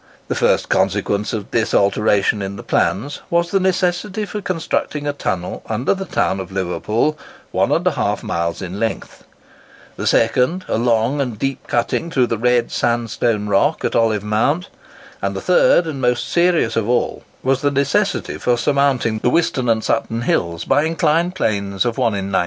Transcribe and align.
The 0.29 0.33
first 0.35 0.67
consequence 0.67 1.31
of 1.31 1.51
this 1.51 1.75
alteration 1.75 2.41
in 2.41 2.55
the 2.55 2.63
plans 2.63 3.21
was 3.29 3.51
the 3.51 3.59
necessity 3.59 4.25
for 4.25 4.41
constructing 4.41 5.05
a 5.05 5.13
tunnel 5.13 5.61
under 5.67 5.93
the 5.93 6.05
town 6.05 6.39
of 6.39 6.51
Liverpool 6.51 7.19
1½ 7.53 8.23
mile 8.23 8.55
in 8.61 8.79
length; 8.79 9.25
the 9.97 10.07
second, 10.07 10.65
a 10.67 10.79
long 10.79 11.21
and 11.21 11.37
deep 11.37 11.67
cutting 11.67 12.09
through 12.09 12.25
the 12.25 12.39
red 12.39 12.71
sandstone 12.71 13.45
rock 13.47 13.85
at 13.85 13.95
Olive 13.95 14.23
Mount; 14.23 14.69
and 15.21 15.35
the 15.35 15.39
third 15.39 15.85
and 15.85 16.01
most 16.01 16.27
serious 16.27 16.75
of 16.75 16.89
all, 16.89 17.23
was 17.43 17.61
the 17.61 17.69
necessity 17.69 18.39
for 18.39 18.57
surmounting 18.57 19.19
the 19.19 19.29
Whiston 19.29 19.69
and 19.69 19.83
Sutton 19.83 20.23
hills 20.23 20.65
by 20.65 20.81
inclined 20.83 21.35
planes 21.35 21.85
of 21.85 21.99
1 21.99 22.15
in 22.15 22.31
96. 22.31 22.39